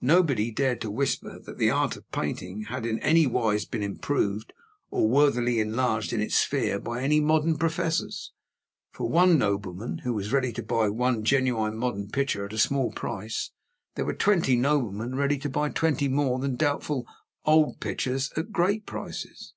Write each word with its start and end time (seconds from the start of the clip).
Nobody 0.00 0.50
dared 0.50 0.80
to 0.80 0.90
whisper 0.90 1.38
that 1.40 1.58
the 1.58 1.68
Art 1.68 1.94
of 1.94 2.10
painting 2.10 2.62
had 2.70 2.86
in 2.86 2.98
anywise 3.00 3.66
been 3.66 3.82
improved 3.82 4.54
or 4.90 5.06
worthily 5.10 5.60
enlarged 5.60 6.10
in 6.14 6.22
its 6.22 6.36
sphere 6.36 6.80
by 6.80 7.02
any 7.02 7.20
modern 7.20 7.58
professors. 7.58 8.32
For 8.92 9.10
one 9.10 9.36
nobleman 9.36 9.98
who 10.04 10.14
was 10.14 10.32
ready 10.32 10.54
to 10.54 10.62
buy 10.62 10.88
one 10.88 11.22
genuine 11.22 11.76
modern 11.76 12.08
picture 12.08 12.46
at 12.46 12.54
a 12.54 12.58
small 12.58 12.92
price, 12.92 13.50
there 13.94 14.06
were 14.06 14.14
twenty 14.14 14.56
noblemen 14.56 15.16
ready 15.16 15.36
to 15.36 15.50
buy 15.50 15.68
twenty 15.68 16.08
more 16.08 16.38
than 16.38 16.56
doubtful 16.56 17.06
old 17.44 17.78
pictures 17.78 18.32
at 18.38 18.50
great 18.52 18.86
prices. 18.86 19.52